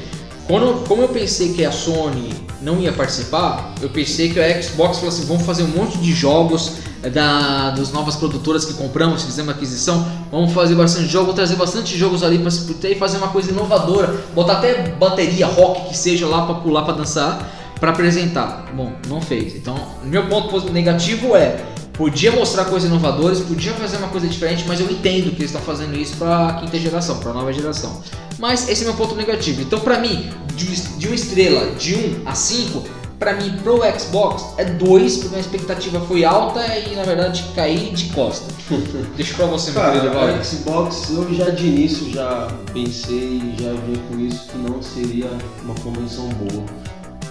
[0.46, 2.30] Quando, como eu pensei que a Sony
[2.62, 6.12] não ia participar, eu pensei que a Xbox falou assim, vamos fazer um monte de
[6.14, 6.72] jogos
[7.11, 12.23] da, das novas produtoras que compramos, fizemos aquisição, vamos fazer bastante jogo, trazer bastante jogos
[12.23, 16.47] ali pra se e fazer uma coisa inovadora, botar até bateria, rock que seja lá
[16.47, 17.49] pra pular, pra dançar,
[17.81, 18.71] pra apresentar.
[18.75, 19.55] Bom, não fez.
[19.57, 24.81] Então, meu ponto negativo é Podia mostrar coisas inovadoras, podia fazer uma coisa diferente, mas
[24.81, 28.03] eu entendo que eles estão fazendo isso para quinta geração, para nova geração.
[28.38, 29.61] Mas esse é meu ponto negativo.
[29.61, 30.67] Então, para mim, de,
[30.99, 32.83] de uma estrela de 1 a 5,
[33.22, 37.44] para mim, pro Xbox é 2, porque a minha expectativa foi alta e na verdade
[37.54, 38.52] caí de costa.
[39.16, 40.11] Deixa pra você, meu querido.
[40.11, 44.58] Cara, a Xbox, eu já de início já pensei e já vi com isso que
[44.58, 45.30] não seria
[45.62, 46.64] uma convenção boa.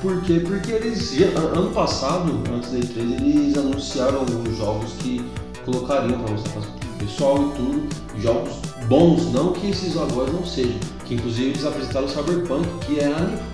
[0.01, 0.39] Por quê?
[0.39, 5.29] Porque eles, ano passado, antes da E3, eles anunciaram alguns jogos que
[5.65, 8.53] colocariam pra mostrar para o pessoal e tudo, jogos
[8.87, 10.79] bons, não que esses agora não sejam.
[11.11, 13.09] Que inclusive eles apresentaram o Cyberpunk, que é,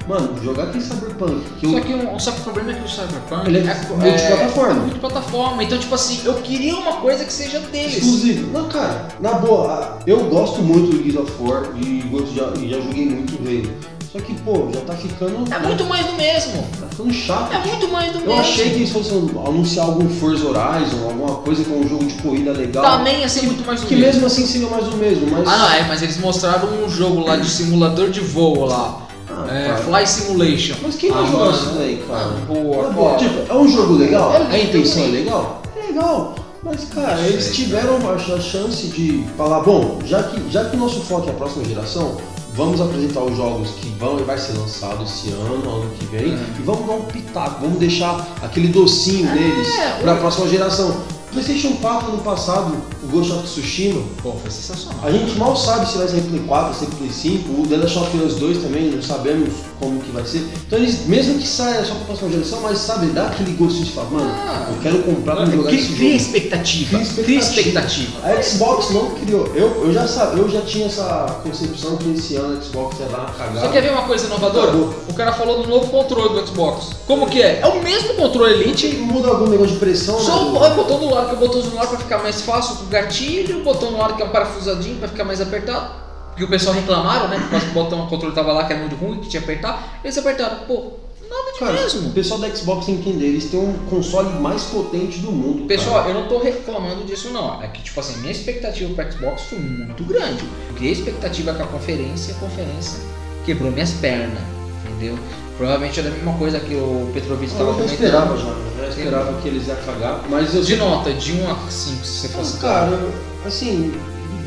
[0.07, 2.85] mano, jogar aquele Cyberpunk, que eu Só que, o- só que o problema é que
[2.85, 4.71] o Cyberpunk Ele é multiplataforma.
[4.73, 5.63] É multiplataforma.
[5.63, 7.97] Então, tipo assim, eu queria uma coisa que seja deles.
[7.97, 8.51] Exclusivo.
[8.53, 12.03] Não, cara, na boa, eu gosto muito do Gears of War e
[12.35, 13.96] já, já joguei muito Halo.
[14.11, 15.53] Só que, pô, já tá ficando.
[15.53, 16.65] É muito mais do mesmo.
[16.79, 17.53] Tá ficando chato.
[17.53, 18.39] É muito mais do Eu mesmo.
[18.41, 22.51] achei que eles fossem anunciar algum Forza Horizon, alguma coisa com um jogo de corrida
[22.53, 22.83] legal.
[22.99, 24.07] Também ia ser muito mais do que mesmo.
[24.21, 25.47] mesmo assim seria mais do mesmo, mas.
[25.47, 29.01] Ah, não, é, mas eles mostraram um jogo lá de simulador de voo lá.
[29.29, 29.77] Ah, É, cara.
[29.83, 30.75] Fly Simulation.
[30.81, 31.57] Mas quem vai Ah, jogar mano.
[31.57, 32.21] isso daí, cara?
[32.25, 33.17] Ah, boa, boa, cara.
[33.29, 34.33] tipo, é um jogo legal?
[34.33, 35.61] É a intenção é legal.
[35.75, 35.83] legal?
[35.83, 36.35] É legal.
[36.63, 40.79] Mas, cara, eles tiveram a a chance de falar, bom, já que, já que o
[40.79, 42.17] nosso foco é a próxima geração,
[42.57, 46.33] vamos apresentar os jogos que vão e vai ser lançado esse ano, ano que vem,
[46.33, 46.37] É.
[46.59, 49.67] e vamos dar um pitaco, vamos deixar aquele docinho deles
[50.01, 50.97] para a próxima geração.
[51.31, 54.97] PlayStation 4 no passado, o Ghost of Tsushima, Pô, foi sensacional.
[55.03, 57.67] a gente mal sabe se vai sair Play 4, se vai sair Play 5, o
[57.67, 60.47] The Last of Us 2 também, não sabemos como que vai ser.
[60.67, 63.91] Então eles, mesmo que saia só pra próxima geração, mas sabe, dá aquele gostinho de
[63.91, 64.67] falar, mano, Ah.
[64.71, 66.15] eu quero comprar pra jogar Cria, esse cria jogo.
[66.23, 66.99] expectativa.
[66.99, 68.27] Cria Cria expectativa.
[68.27, 69.47] A Xbox não criou.
[69.55, 73.17] Eu, eu, já eu já tinha essa concepção que esse ano a Xbox ia dar
[73.19, 73.59] uma cagada.
[73.61, 74.67] Só quer ver uma coisa inovadora?
[74.69, 74.93] Acabou.
[75.09, 76.89] O cara falou do novo controle do Xbox.
[77.05, 77.59] Como que é?
[77.61, 80.59] É o mesmo controle Elite, muda algum negócio de pressão, Só né?
[80.59, 82.75] o o botão do lado, que é o botãozinho do lado pra ficar mais fácil
[82.77, 86.06] com o gatilho, o botão do lado que é um parafusadinho pra ficar mais apertado.
[86.37, 87.39] Que o pessoal reclamaram, né?
[87.39, 89.41] Por causa que o botão, o controle tava lá que era muito ruim, que tinha
[89.41, 89.99] que apertar.
[90.03, 90.59] Eles apertaram.
[90.67, 90.91] Pô,
[91.29, 92.11] nada de Cara, o mesmo.
[92.11, 95.65] pessoal da Xbox tem que entender, eles têm um console mais potente do mundo.
[95.65, 97.61] Pessoal, eu não tô reclamando disso não.
[97.61, 100.43] É que, tipo assim, minha expectativa pro Xbox foi muito grande.
[100.69, 102.99] Eu criei expectativa com a conferência a conferência
[103.45, 104.41] quebrou minhas pernas,
[104.85, 105.17] entendeu?
[105.57, 107.63] Provavelmente é a mesma coisa que o Petrovic cara.
[107.63, 107.93] estava Eu comentando.
[107.93, 111.49] esperava já, eu já esperava que eles iam cagar, mas eu De nota, de 1
[111.49, 113.11] a 5, se você fosse Mas, cara,
[113.45, 113.93] assim,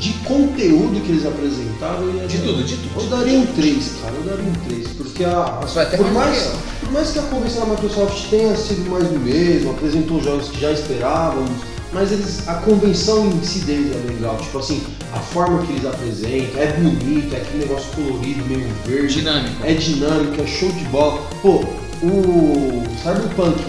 [0.01, 3.01] de conteúdo que eles apresentaram, eu ia De tudo, de tudo.
[3.03, 5.61] Eu daria um 3, cara, eu daria um 3, porque a,
[5.97, 10.23] por, mais por mais que a convenção da Microsoft tenha sido mais do mesmo, apresentou
[10.23, 11.51] jogos que já esperávamos,
[11.93, 14.83] mas eles, a convenção em si deles é legal, tipo assim,
[15.13, 19.57] a forma que eles apresentam, é bonito, é aquele negócio colorido, meio verde, Dinâmico.
[19.65, 21.21] é dinâmico, é show de bola.
[21.43, 21.63] Pô,
[22.03, 23.63] o Cyberpunk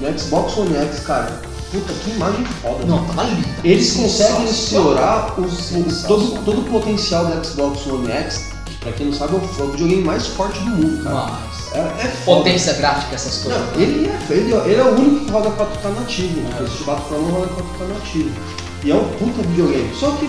[0.00, 1.40] no Xbox One X, cara,
[1.72, 2.84] puta que imagem foda.
[2.86, 3.12] Não, né?
[3.14, 3.48] tá linda.
[3.64, 8.92] Eles conseguem explorar os- os- todo, todo o potencial do Xbox One X, que pra
[8.92, 11.14] quem não sabe é o, é videogame mais forte do mundo, cara.
[11.16, 12.38] Mas, É, é foda.
[12.44, 13.60] potência gráfica, essas coisas.
[13.60, 16.64] Não, ele, é, ele, ele é o único que roda 4K nativo, né?
[16.64, 18.30] esse 4 Pro não roda 4K nativo.
[18.84, 19.90] E é um puta videogame.
[19.98, 20.26] Só que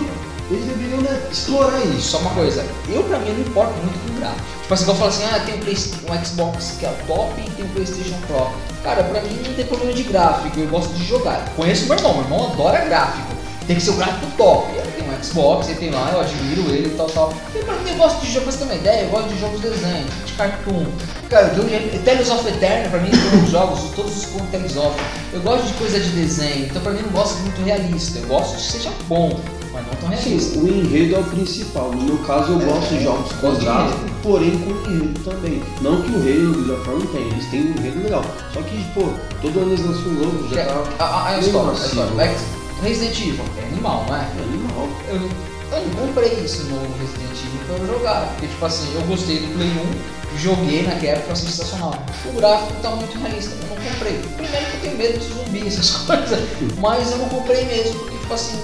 [0.50, 2.10] eles deveriam né, explorar isso.
[2.10, 4.44] Só uma coisa, eu pra mim não importo muito com gráfico.
[4.62, 7.64] Tipo assim, eu falo assim, ah, tem um, Xbox que é o top e tem
[7.64, 8.50] um Playstation Pro.
[8.82, 11.44] Cara, pra mim não tem problema de gráfico, eu gosto de jogar.
[11.56, 13.38] Conheço meu irmão, meu irmão adora gráfico.
[13.66, 14.70] Tem que ser o gráfico top.
[14.72, 17.34] Ele tem um Xbox, ele tem lá, eu admiro ele e tal, tal.
[17.54, 19.60] E pra mim eu gosto de jogos, você ter uma ideia, eu gosto de jogos
[19.60, 20.86] desenho, de cartoon.
[21.28, 24.98] Cara, eu, eu, Tales of Eternal, pra mim, são os jogos, todos os Tales of.
[25.34, 28.18] Eu gosto de coisa de desenho, então pra mim não gosto muito realista.
[28.18, 29.38] Eu gosto de que seja bom,
[29.78, 30.50] mas não tão realista.
[30.54, 31.90] Sim, o enredo é o principal.
[31.92, 35.62] No meu caso, eu gosto de jogos com gosto de gráfico, porém com enredo também.
[35.80, 38.24] Não que o Halo e o Gears não tem, eles têm um enredo legal.
[38.52, 39.02] Só que, pô,
[39.42, 41.74] todo ano eles lançam um novo, já Que- tá a, a, a meio história, a
[41.86, 42.22] história.
[42.22, 44.20] É- Resident Evil é animal, não é?
[44.20, 44.88] É animal.
[45.08, 48.26] Eu, eu não comprei isso no Resident Evil pra eu jogar.
[48.32, 51.94] Porque, tipo assim, eu gostei do Play 1, joguei naquela época, foi sensacional.
[52.26, 54.20] O gráfico tá muito realista, eu não comprei.
[54.36, 56.38] Primeiro que eu tenho medo de zumbi, essas coisas.
[56.78, 58.56] Mas eu não comprei mesmo, porque, tipo assim,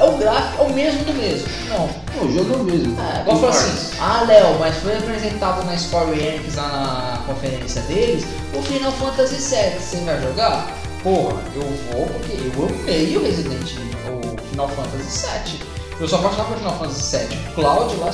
[0.00, 1.46] é o gráfico, é o mesmo do mesmo.
[1.68, 1.88] Não.
[2.12, 2.96] Pô, o jogo é o mesmo.
[3.00, 8.24] É, igual assim, ah Léo, mas foi apresentado na Square Enix lá na conferência deles
[8.54, 10.66] o Final Fantasy VII, você vai jogar?
[11.02, 15.60] Porra, eu vou porque eu amei o Resident Evil, o Final Fantasy VII.
[16.00, 18.10] Eu sou apaixonado por Final Fantasy VII, o Cloud lá.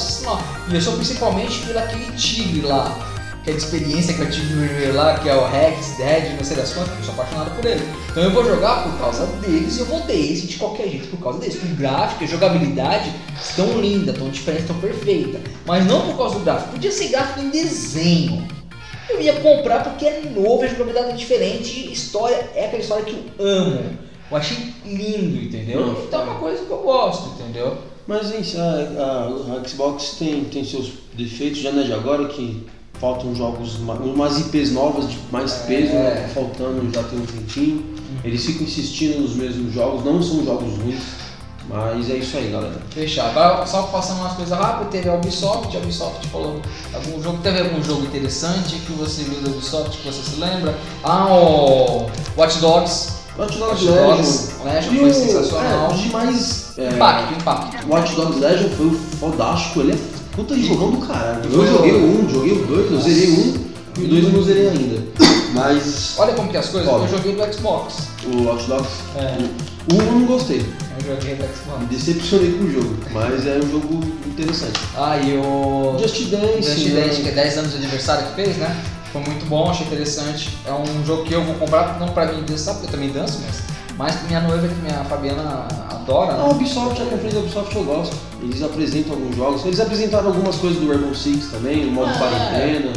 [0.69, 2.97] E eu sou principalmente pelo aquele tigre lá,
[3.47, 6.57] que é de experiência que eu tive lá, que é o Rex, Dead, não sei
[6.57, 7.81] das quantas, eu sou apaixonado por ele.
[8.11, 11.07] Então eu vou jogar por causa deles e eu vou ter esse de qualquer jeito
[11.07, 11.55] por causa deles.
[11.63, 15.41] O gráfico e a jogabilidade estão linda, estão diferentes, estão perfeitas.
[15.65, 18.49] Mas não por causa do gráfico, podia ser gráfico em desenho.
[19.09, 23.05] Eu ia comprar porque é novo, a jogabilidade é diferente, e história é aquela história
[23.05, 23.81] que eu amo.
[24.29, 25.87] Eu achei lindo, entendeu?
[25.87, 27.79] Não, então é uma coisa que eu gosto, entendeu?
[28.09, 32.27] Mas gente, a, a- a Xbox tem, tem seus defeitos, já não é de agora
[32.27, 32.67] que
[33.01, 35.67] faltam jogos, ma- umas IPs novas de mais É.
[35.67, 36.11] peso, né?
[36.23, 37.85] Tá faltando já tem um tempinho.
[38.25, 41.01] Eles ficam insistindo nos mesmos jogos, não são jogos ruins.
[41.69, 42.81] Mas é isso aí, galera.
[42.91, 43.69] Fechado.
[43.69, 46.61] Só passando umas coisas rápidas, teve a Ubisoft, a Ubisoft falou
[46.95, 50.77] algum jogo, teve algum jogo interessante que você viu da Ubisoft que você se lembra?
[51.03, 52.07] Ah, o
[52.37, 53.17] Watch Dogs.
[53.37, 54.51] Watch Dogs Watch Dogs.
[54.65, 55.91] Legion E foi o- sensacional.
[55.91, 56.67] É, o demais.
[56.79, 57.87] É, Impacto, impacto.
[57.91, 59.97] Watch Dogs Legion foi fodástico, ele é
[60.37, 61.41] puta de jogão do caralho.
[61.51, 63.55] Eu joguei o- um, joguei o dois, eu zerei um
[63.99, 65.07] e o dois eu não zerei ainda.
[65.55, 66.99] Mas Olha como que é as coisas, Ó.
[66.99, 67.95] eu joguei do Xbox.
[68.27, 69.39] o Watch Dogs, É.
[69.91, 70.59] o um eu não gostei.
[71.07, 71.81] Eu joguei do Xbox.
[71.81, 74.81] Me decepcionei com o jogo, mas é um jogo interessante.
[74.97, 77.01] Ah, e o Just Dance, Just né?
[77.07, 78.77] Dance, que é 10 anos de aniversário que fez, né?
[79.13, 80.51] Foi muito bom, achei interessante.
[80.67, 83.41] É um jogo que eu vou comprar, não pra mim dançar, porque eu também danço,
[83.47, 83.57] mas
[84.17, 86.51] pra minha noiva, que minha Fabiana adora, A né?
[86.51, 88.17] Ubisoft, a conferência da Ubisoft eu gosto.
[88.43, 89.65] Eles apresentam alguns jogos.
[89.65, 92.93] Eles apresentaram algumas coisas do Rainbow Six também, o modo Ah, quarentena,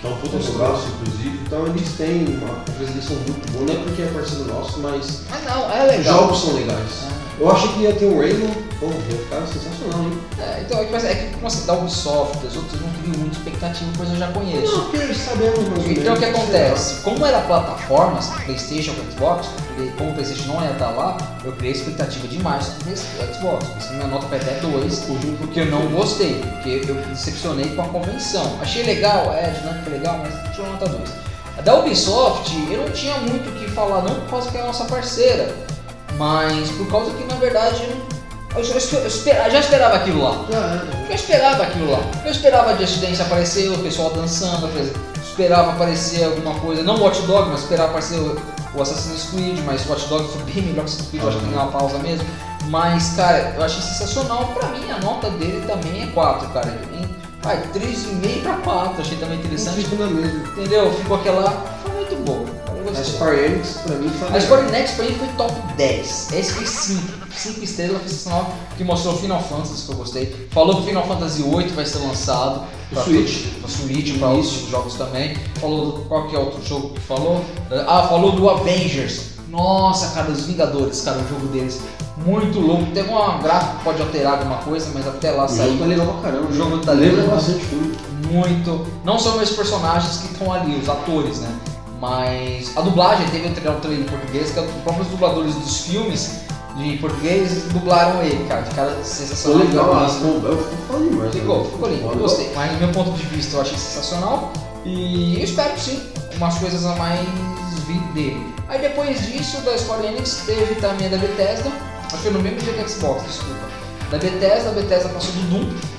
[0.00, 1.40] que é um puta jogaço, inclusive.
[1.46, 2.54] Então eles têm uma
[3.02, 3.66] são muito bons.
[3.66, 6.18] Não é porque é parceiro nosso, mas Mas não, é os legal.
[6.20, 7.06] jogos são legais.
[7.38, 8.48] Eu achei que ia ter o Rainbow,
[8.80, 10.18] pô, ia ficar sensacional, hein?
[10.40, 13.36] É, então, é que, é que como assim, da Ubisoft, as outras não criam muita
[13.36, 14.74] expectativa, pois eu já conheço.
[14.74, 15.92] Não, porque sabemos mais ou.
[15.92, 17.02] Então o que acontece?
[17.02, 19.48] Como era plataformas, Playstation com Xbox,
[19.98, 23.66] como o Playstation não ia estar lá, eu criei expectativa demais com o Xbox.
[23.66, 25.04] Por isso que minha nota foi até 2,
[25.38, 28.58] porque eu não gostei, porque eu decepcionei com a convenção.
[28.62, 31.02] Achei legal, é, a dinâmica legal, mas tirou nota 2.
[31.58, 34.62] A da Ubisoft, eu não tinha muito o que falar, não por causa que é
[34.62, 35.54] a nossa parceira,
[36.18, 37.82] mas por causa que na verdade
[38.56, 40.44] eu, já- eu espe- eu espe- eu já esperava aquilo lá.
[40.50, 42.00] Já Eu esperava aquilo lá.
[42.24, 44.68] Eu esperava Just Dance aparecer, o pessoal dançando,
[45.22, 48.36] esperava aparecer alguma coisa, não Watch Dogs, mas esperava aparecer o,
[48.74, 51.44] o Assassin's Creed, mas Watch Dogs foi bem melhor que Assassin's Creed, eu acho que
[51.46, 52.26] tem uma pausa mesmo.
[52.68, 54.46] Mas, cara, eu achei sensacional.
[54.58, 56.76] Pra mim, a nota dele também é 4, cara.
[57.42, 59.76] Vai, 3,5 pra 4, achei também interessante.
[59.84, 60.40] Fico na mesma.
[60.48, 60.92] Entendeu?
[60.94, 61.75] Ficou aquela.
[63.00, 63.04] A.
[63.04, 66.32] Square Enix, pra mim, foi A Square Enix pra mim foi top 10.
[66.32, 67.02] Esse foi 5.
[67.36, 68.54] 5 estrelas, foi sensacional.
[68.76, 70.48] Que mostrou Final Fantasy, que eu gostei.
[70.50, 72.62] Falou que Final Fantasy VIII vai ser lançado.
[72.90, 73.46] Pro Switch.
[73.60, 75.36] Pra Switch, pra outros jogos também.
[75.60, 77.44] Falou do, qual que é outro jogo que falou?
[77.86, 79.36] Ah, falou do Avengers.
[79.48, 81.80] Nossa, cara, os Vingadores, cara, o jogo deles.
[82.24, 82.86] Muito louco.
[82.92, 86.06] Tem uma gráfica que pode alterar alguma coisa, mas até lá O jogo tá legal
[86.06, 86.48] pra caramba.
[86.48, 87.36] O jogo tá Lembra legal.
[87.36, 87.96] bastante filme.
[88.30, 88.86] muito.
[89.04, 91.48] Não são meus personagens que estão ali, os atores, né?
[92.00, 96.40] Mas a dublagem teve um trailer trailer em português, que os próprios dubladores dos filmes
[96.76, 98.64] de português dublaram ele, cara.
[98.64, 99.58] Ficaram Ficou sensacional.
[99.66, 101.34] legal, Ficou as Ficou foda demais.
[101.34, 102.52] Ficou, ficou lindo, eu gostei.
[102.54, 104.52] Mas do meu ponto de vista eu achei sensacional.
[104.84, 106.00] E eu espero sim,
[106.36, 107.26] umas coisas a mais
[107.86, 108.54] vir dele.
[108.68, 111.70] Aí depois disso, da Square Enix, teve também a da Bethesda.
[112.04, 113.68] Acho que foi no mesmo dia que a Xbox, desculpa.
[114.10, 115.95] Da Bethesda, a Bethesda passou do Doom.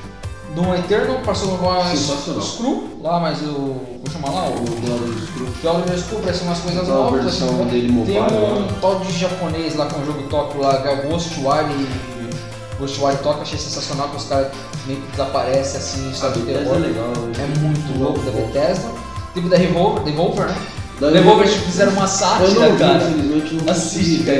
[0.58, 3.76] Doom Eternal, passou o Screw, lá, mas o.
[4.04, 5.48] Vou chamar lá, O do Screw.
[5.72, 7.24] Elder Scrolls parece umas coisas novas.
[7.24, 8.68] versão assim, dele Tem mobile, um né?
[8.82, 13.42] tal de japonês lá com o jogo Tóquio lá, que é Ghostwire e Ghostwire Tóquio,
[13.44, 14.48] achei sensacional que os caras
[14.88, 16.76] meio que desaparecem assim, história de terror.
[16.76, 17.08] é legal.
[17.08, 17.34] né?
[17.38, 18.88] É muito louco da Bethesda.
[19.34, 20.56] Teve da Revolver, Devolver, né?
[21.00, 23.04] Da Devolver Devolver- fizeram uma Eu sátira, não vi, cara.
[23.04, 23.74] infelizmente, não.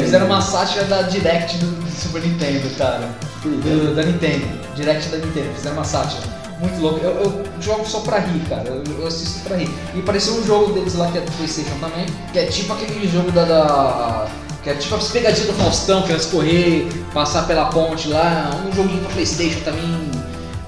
[0.02, 3.10] Fizeram uma sátira da Direct do Super Nintendo, cara.
[3.44, 4.46] Do- da Nintendo.
[4.76, 5.54] Direct da Nintendo.
[5.56, 6.22] Fizeram uma sátira.
[6.60, 7.00] Muito louco.
[7.04, 8.64] Eu, eu jogo só pra rir, cara.
[8.68, 9.70] Eu, eu assisto pra rir.
[9.96, 13.08] E apareceu um jogo deles lá que é do Playstation também, que é tipo aquele
[13.08, 13.44] jogo da.
[13.46, 14.28] da-
[14.64, 18.50] que é tipo as pegadinhas do Faustão, que é escorrer, passar pela ponte lá.
[18.68, 20.07] Um joguinho pra Playstation também.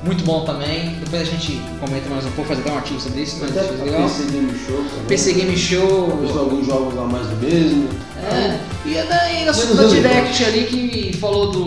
[0.09, 0.95] Muito bom também.
[1.01, 3.61] Depois a gente comenta mais um pouco, fazer até um artigo sobre isso, mas a
[3.61, 4.01] legal.
[4.01, 5.05] PC Game Show também.
[5.07, 6.19] PC Game Show.
[6.35, 7.87] Alguns jogos lá mais do mesmo.
[8.17, 9.93] É, e é daí na relevante.
[9.93, 11.63] direct ali que falou do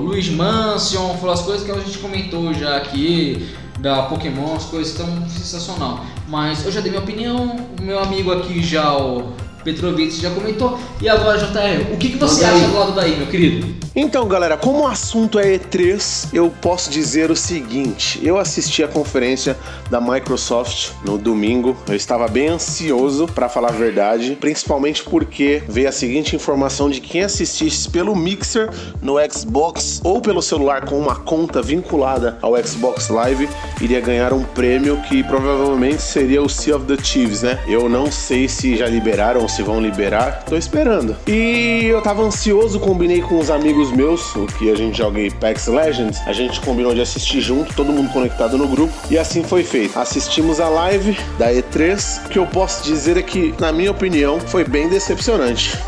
[0.00, 3.48] Luiz Mansion, falou as coisas que a gente comentou já aqui,
[3.78, 6.04] da Pokémon, as coisas tão sensacional.
[6.28, 9.32] Mas eu já dei minha opinião, o meu amigo aqui já, o
[9.64, 10.78] Petrovic, já comentou.
[11.00, 13.66] E agora, JR, o que, que você acha do lado daí, meu querido?
[13.94, 18.88] Então, galera, como o assunto é E3, eu posso dizer o seguinte: eu assisti a
[18.88, 19.56] conferência
[19.90, 21.76] da Microsoft no domingo.
[21.88, 27.00] Eu estava bem ansioso, pra falar a verdade, principalmente porque veio a seguinte informação de
[27.00, 28.70] quem assistisse pelo Mixer
[29.02, 33.48] no Xbox ou pelo celular com uma conta vinculada ao Xbox Live
[33.80, 37.58] iria ganhar um prêmio que provavelmente seria o Sea of the Thieves, né?
[37.66, 41.16] Eu não sei se já liberaram ou se vão liberar, tô esperando.
[41.26, 45.66] E eu tava ansioso, combinei com os amigos meus, o que a gente joga Apex
[45.66, 49.64] Legends, a gente combinou de assistir junto, todo mundo conectado no grupo, e assim foi
[49.64, 49.98] feito.
[49.98, 54.38] Assistimos a live da E3, o que eu posso dizer é que, na minha opinião,
[54.38, 55.78] foi bem decepcionante.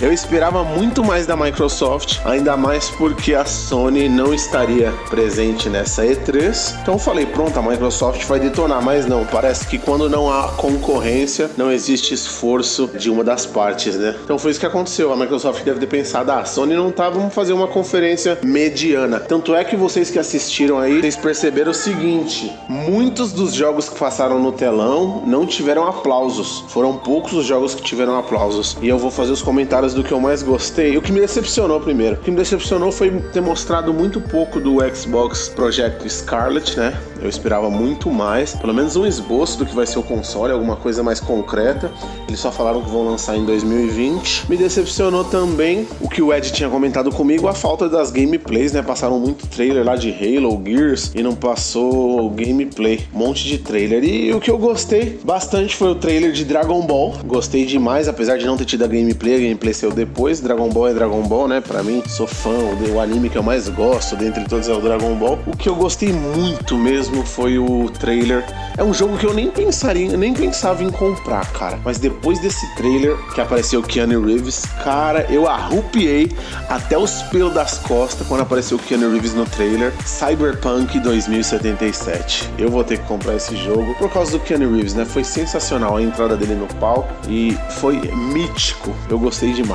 [0.00, 6.06] Eu esperava muito mais da Microsoft, ainda mais porque a Sony não estaria presente nessa
[6.06, 6.76] E3.
[6.82, 11.50] Então falei, pronto, a Microsoft vai detonar, mas não, parece que quando não há concorrência,
[11.56, 14.14] não existe esforço de uma das partes, né?
[14.22, 15.12] Então foi isso que aconteceu.
[15.12, 19.18] A Microsoft deve ter pensado, ah, a Sony não tá, vamos fazer uma conferência mediana.
[19.18, 23.98] Tanto é que vocês que assistiram aí, vocês perceberam o seguinte: muitos dos jogos que
[23.98, 26.64] passaram no telão não tiveram aplausos.
[26.68, 28.76] Foram poucos os jogos que tiveram aplausos.
[28.80, 30.96] E eu vou fazer os comentários do que eu mais gostei.
[30.96, 32.16] O que me decepcionou primeiro.
[32.16, 36.98] O que me decepcionou foi ter mostrado muito pouco do Xbox Project Scarlet, né?
[37.20, 40.76] Eu esperava muito mais, pelo menos um esboço do que vai ser o console, alguma
[40.76, 41.90] coisa mais concreta.
[42.28, 44.48] Eles só falaram que vão lançar em 2020.
[44.48, 48.82] Me decepcionou também o que o Ed tinha comentado comigo, a falta das gameplays, né?
[48.82, 54.04] Passaram muito trailer lá de Halo, Gears e não passou gameplay, um monte de trailer.
[54.04, 57.14] E o que eu gostei bastante foi o trailer de Dragon Ball.
[57.24, 60.40] Gostei demais, apesar de não ter tido a gameplay, a gameplay saiu depois.
[60.40, 61.60] Dragon Ball é Dragon Ball, né?
[61.60, 62.56] Para mim, sou fã,
[62.92, 65.38] o anime que eu mais gosto dentre todos é o Dragon Ball.
[65.46, 68.44] O que eu gostei muito mesmo mesmo foi o trailer.
[68.76, 71.78] É um jogo que eu nem pensaria, nem pensava em comprar, cara.
[71.84, 76.32] Mas depois desse trailer que apareceu Keanu Reeves, cara, eu arrupiei
[76.68, 79.92] até os pelos das costas quando apareceu Keanu Reeves no trailer.
[80.04, 82.50] Cyberpunk 2077.
[82.58, 85.04] Eu vou ter que comprar esse jogo por causa do Keanu Reeves, né?
[85.04, 88.94] Foi sensacional a entrada dele no palco e foi mítico.
[89.08, 89.67] Eu gostei demais.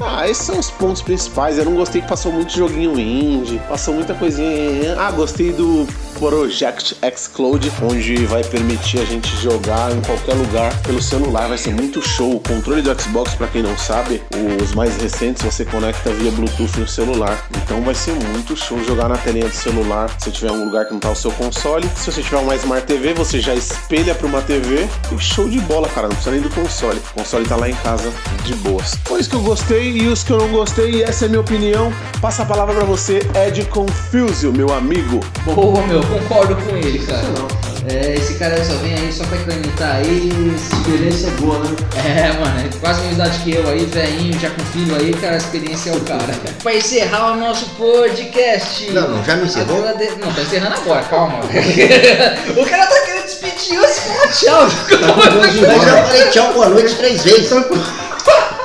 [0.00, 1.58] Ah, esses são os pontos principais.
[1.58, 4.96] Eu não gostei que passou muito joguinho indie, passou muita coisinha.
[4.98, 5.86] Ah, gostei do
[6.20, 11.48] Project X Cloud, onde vai permitir a gente jogar em qualquer lugar pelo celular.
[11.48, 12.36] Vai ser muito show.
[12.36, 14.22] O controle do Xbox, para quem não sabe,
[14.62, 17.48] os mais recentes você conecta via Bluetooth no celular.
[17.56, 20.14] Então vai ser muito show jogar na telinha do celular.
[20.18, 22.86] Se tiver um lugar que não tá o seu console, se você tiver uma Smart
[22.86, 26.06] TV, você já espelha para uma TV e show de bola, cara.
[26.06, 27.00] Não precisa nem do console.
[27.12, 28.12] O console tá lá em casa
[28.44, 28.94] de boas.
[29.06, 31.28] Foi isso que eu gostei e os que eu não gostei, e essa é a
[31.30, 31.90] minha opinião.
[32.20, 35.20] Passa a palavra para você, Ed Confusio, meu amigo.
[35.46, 37.24] Boa, meu concordo com ele, cara.
[37.88, 40.30] É, esse cara só vem aí só pra acreditar aí.
[40.54, 41.76] Experiência é boa, né?
[42.04, 45.12] É, mano, é quase a mesma idade que eu aí, velhinho, já com filho aí,
[45.14, 46.32] cara, a experiência é o cara.
[46.62, 48.90] pra encerrar o nosso podcast.
[48.90, 49.82] Não, não, já me encerrou?
[49.82, 51.40] Não, tá encerrando agora, calma.
[51.40, 54.68] o cara tá querendo despedir, você fala tchau.
[55.40, 57.50] Mas já falei tchau, boa noite três vezes.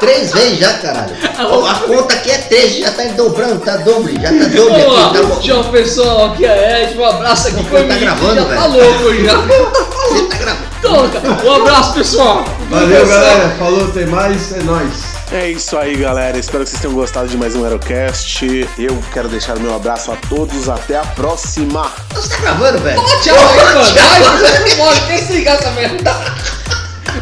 [0.06, 1.16] Três vezes já, caralho.
[1.36, 5.08] A, a conta aqui é três, já tá dobrando, tá doble, já tá doble Boa,
[5.08, 5.28] aqui.
[5.28, 5.36] Tá...
[5.42, 8.62] Tchau, pessoal, aqui é Ed, um abraço aqui Você tá gravando, já velho?
[8.62, 9.38] tá louco já.
[10.06, 10.66] Você tá gravando.
[10.78, 12.46] Então, cara, um abraço, pessoal.
[12.70, 13.50] Valeu, galera.
[13.58, 15.16] Falou, tem mais, é nóis.
[15.32, 16.38] É isso aí, galera.
[16.38, 18.70] Espero que vocês tenham gostado de mais um Aerocast.
[18.78, 20.70] Eu quero deixar meu abraço a todos.
[20.70, 21.92] Até a próxima.
[22.14, 23.02] Você tá gravando, velho?
[23.02, 23.94] Fala tchau aí, mano.
[23.96, 26.14] Vai, você não pode se ligar essa merda.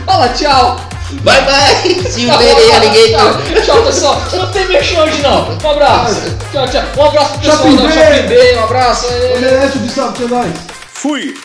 [0.05, 0.92] Fala tchau.
[1.23, 2.03] Bye bye.
[2.09, 3.41] See you later, alligator.
[3.43, 4.21] Tchau, tchau, pessoal.
[4.33, 5.57] Não tem mexer hoje, não.
[5.63, 6.21] Um abraço.
[6.51, 6.83] Tchau, tchau.
[6.97, 7.91] Um abraço pro pessoal da Bay.
[7.93, 8.57] Shopping Bay.
[8.57, 9.07] Um abraço.
[9.07, 10.53] Omelete Sábado, é nóis.
[10.93, 11.35] Fui!